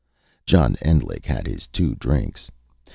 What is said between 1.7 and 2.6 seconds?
drinks.